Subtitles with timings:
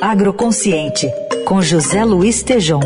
[0.00, 1.06] Agroconsciente,
[1.46, 2.80] com José Luiz Tejom.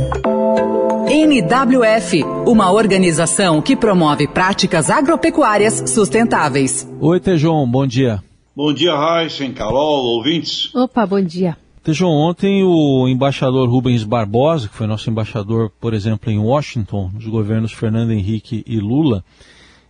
[1.11, 6.89] NWF, uma organização que promove práticas agropecuárias sustentáveis.
[7.01, 8.23] Oi, Tejon, bom dia.
[8.55, 10.75] Bom dia, Raíssen, Carol, ouvintes.
[10.75, 11.57] Opa, bom dia.
[11.83, 17.27] Tejon, ontem o embaixador Rubens Barbosa, que foi nosso embaixador, por exemplo, em Washington, nos
[17.27, 19.25] governos Fernando Henrique e Lula,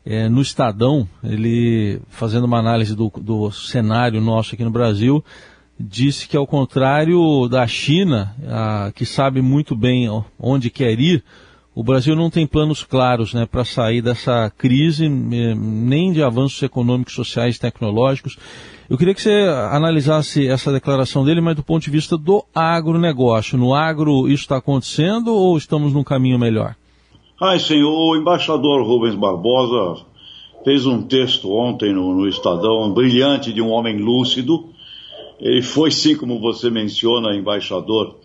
[0.06, 5.24] é, no Estadão, ele fazendo uma análise do, do cenário nosso aqui no Brasil,
[5.78, 10.08] disse que ao contrário da China, a, que sabe muito bem
[10.38, 11.22] onde quer ir,
[11.74, 17.14] o Brasil não tem planos claros né, para sair dessa crise, nem de avanços econômicos,
[17.14, 18.36] sociais, tecnológicos.
[18.90, 23.56] Eu queria que você analisasse essa declaração dele, mas do ponto de vista do agronegócio.
[23.56, 26.74] No agro isso está acontecendo ou estamos num caminho melhor?
[27.40, 30.02] Ai, senhor, o embaixador Rubens Barbosa
[30.64, 34.70] fez um texto ontem no, no Estadão, brilhante, de um homem lúcido,
[35.40, 38.16] ele foi, sim, como você menciona, embaixador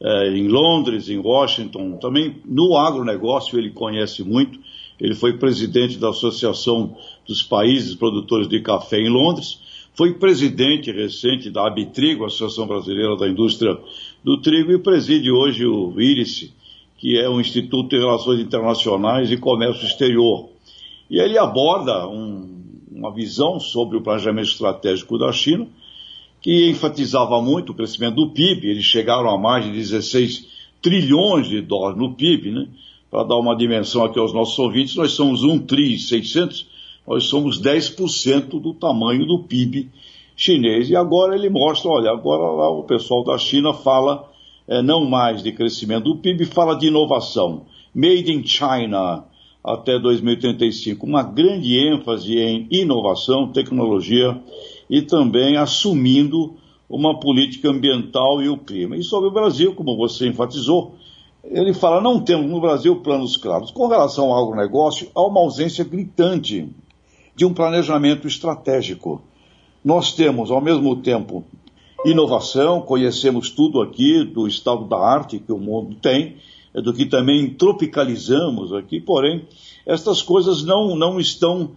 [0.00, 4.58] é, em Londres, em Washington, também no agronegócio ele conhece muito.
[5.00, 9.60] Ele foi presidente da Associação dos Países Produtores de Café em Londres,
[9.94, 13.76] foi presidente recente da Abitrigo, Associação Brasileira da Indústria
[14.22, 16.54] do Trigo, e preside hoje o IRIS,
[16.96, 20.50] que é o Instituto de Relações Internacionais e Comércio Exterior.
[21.10, 25.66] E ele aborda um, uma visão sobre o planejamento estratégico da China,
[26.40, 30.46] que enfatizava muito o crescimento do PIB, eles chegaram a mais de 16
[30.80, 32.68] trilhões de dólares no PIB, né?
[33.10, 36.66] Para dar uma dimensão aqui aos nossos ouvintes, nós somos 1 tri 600,
[37.06, 39.88] nós somos 10% do tamanho do PIB
[40.36, 40.88] chinês.
[40.88, 44.30] E agora ele mostra, olha, agora lá o pessoal da China fala
[44.68, 47.62] é, não mais de crescimento do PIB, fala de inovação.
[47.94, 49.24] Made in China
[49.64, 51.04] até 2035.
[51.04, 54.38] Uma grande ênfase em inovação, tecnologia
[54.88, 56.54] e também assumindo
[56.88, 58.96] uma política ambiental e o clima.
[58.96, 60.94] E sobre o Brasil, como você enfatizou,
[61.44, 63.70] ele fala: não temos no Brasil planos claros.
[63.70, 66.68] Com relação ao agronegócio, há uma ausência gritante
[67.36, 69.22] de um planejamento estratégico.
[69.84, 71.44] Nós temos, ao mesmo tempo,
[72.04, 76.36] inovação, conhecemos tudo aqui do estado da arte que o mundo tem,
[76.74, 79.46] do que também tropicalizamos aqui, porém,
[79.86, 81.70] estas coisas não, não estão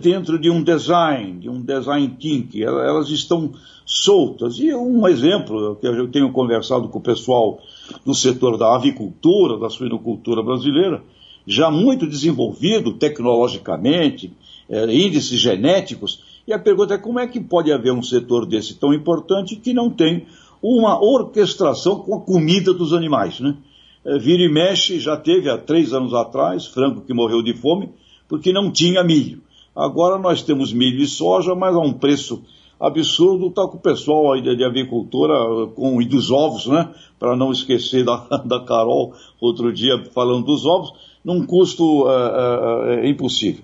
[0.00, 3.52] dentro de um design, de um design thinking, elas estão
[3.84, 4.58] soltas.
[4.58, 7.60] E um exemplo que eu tenho conversado com o pessoal
[8.04, 11.02] do setor da avicultura, da suinocultura brasileira,
[11.46, 14.32] já muito desenvolvido tecnologicamente,
[14.68, 18.74] é, índices genéticos, e a pergunta é como é que pode haver um setor desse
[18.74, 20.26] tão importante que não tem
[20.60, 23.56] uma orquestração com a comida dos animais, né?
[24.04, 27.90] É, vira e mexe, já teve há três anos atrás, frango que morreu de fome,
[28.28, 29.42] porque não tinha milho.
[29.76, 32.42] Agora nós temos milho e soja, mas a um preço
[32.80, 35.34] absurdo, está com o pessoal aí de, de avicultura
[35.74, 36.90] com, e dos ovos, né?
[37.18, 40.92] Para não esquecer da, da Carol outro dia falando dos ovos,
[41.22, 43.62] num custo é, é, impossível.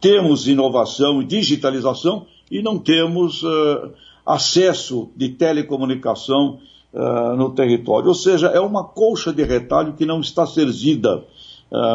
[0.00, 3.42] Temos inovação e digitalização e não temos
[4.26, 6.58] acesso de telecomunicação
[7.38, 8.08] no território.
[8.08, 11.24] Ou seja, é uma colcha de retalho que não está servida,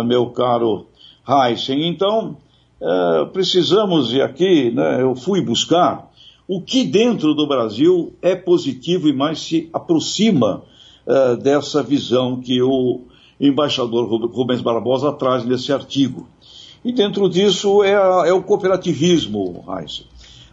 [0.07, 0.87] meu caro
[1.27, 1.87] Heisen.
[1.87, 2.35] Então,
[2.81, 6.09] é, precisamos, e aqui né, eu fui buscar,
[6.47, 10.63] o que dentro do Brasil é positivo e mais se aproxima
[11.05, 13.01] uh, dessa visão que o
[13.39, 16.27] embaixador Rubens Barbosa traz nesse artigo.
[16.83, 20.03] E dentro disso é, a, é o cooperativismo, Raíssa.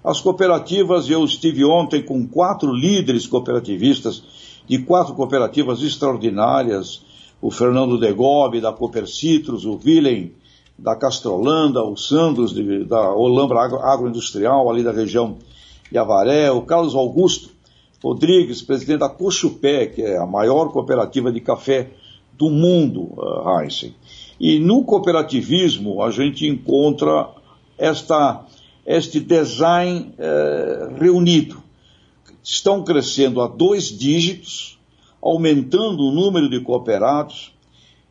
[0.04, 4.22] As cooperativas, eu estive ontem com quatro líderes cooperativistas
[4.68, 7.02] de quatro cooperativas extraordinárias,
[7.40, 10.32] o Fernando Degobe, da Cooper Citrus, o Willem
[10.78, 15.38] da Castrolanda, o Sandros de, da Olambra Agro, Agroindustrial, ali da região
[15.90, 17.50] de Avaré, o Carlos Augusto
[18.02, 21.90] Rodrigues, presidente da Cochupé, que é a maior cooperativa de café
[22.36, 23.94] do mundo, uh, Heinzen.
[24.38, 27.30] E no cooperativismo a gente encontra
[27.78, 28.44] esta,
[28.84, 31.62] este design uh, reunido.
[32.42, 34.78] Estão crescendo a dois dígitos,
[35.20, 37.55] aumentando o número de cooperados,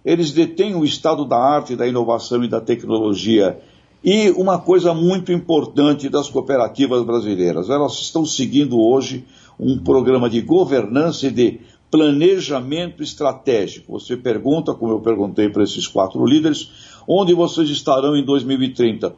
[0.06, 3.60] eles detêm o estado da arte, da inovação e da tecnologia.
[4.04, 9.26] E uma coisa muito importante das cooperativas brasileiras, elas estão seguindo hoje
[9.60, 11.60] um programa de governança e de
[11.90, 13.94] planejamento estratégico.
[13.94, 16.70] Você pergunta, como eu perguntei para esses quatro líderes,
[17.08, 19.16] onde vocês estarão em 2030?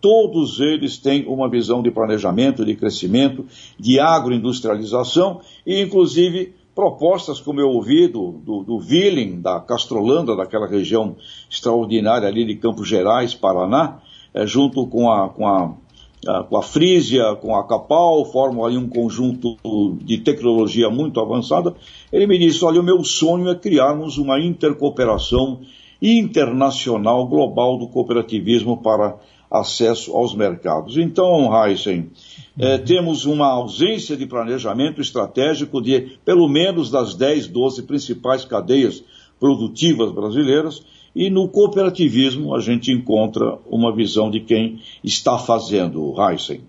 [0.00, 3.46] Todos eles têm uma visão de planejamento, de crescimento,
[3.78, 11.16] de agroindustrialização e, inclusive, propostas, como eu ouvi, do, do, do da Castrolanda, daquela região
[11.50, 13.98] extraordinária ali de Campos Gerais, Paraná,
[14.34, 15.74] é, junto com a, com a
[16.48, 19.56] com a Frisia, com a Capal, formam ali um conjunto
[20.02, 21.72] de tecnologia muito avançada.
[22.12, 25.60] Ele me disse: olha, o meu sonho é criarmos uma intercooperação
[26.02, 29.16] internacional global do cooperativismo para
[29.50, 30.96] acesso aos mercados.
[30.96, 32.10] Então, Heisen,
[32.58, 39.02] é, temos uma ausência de planejamento estratégico de pelo menos das 10, 12 principais cadeias
[39.38, 40.82] produtivas brasileiras
[41.14, 46.60] e no cooperativismo a gente encontra uma visão de quem está fazendo, Heisen.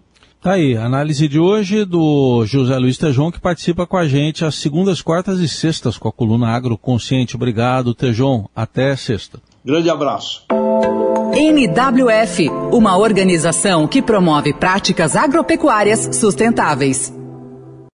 [0.42, 4.56] Tá aí, análise de hoje do José Luiz Tejon, que participa com a gente às
[4.56, 7.36] segundas, quartas e sextas com a coluna Agroconsciente.
[7.36, 8.46] Obrigado, Tejon.
[8.56, 9.42] Até sexta.
[9.66, 10.46] Grande abraço.
[11.34, 17.14] NWF, uma organização que promove práticas agropecuárias sustentáveis.